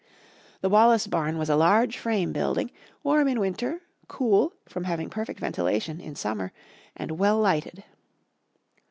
The 0.61 0.69
Wallace 0.69 1.05
barn 1.05 1.37
was 1.37 1.47
a 1.47 1.55
large 1.55 1.95
frame 1.95 2.33
building, 2.33 2.71
warm 3.03 3.27
in 3.27 3.39
winter, 3.39 3.81
cool, 4.07 4.53
from 4.67 4.85
having 4.85 5.11
perfect 5.11 5.39
ventilation, 5.39 5.99
in 6.01 6.15
summer, 6.15 6.51
and 6.97 7.19
well 7.19 7.37
lighted. 7.37 7.83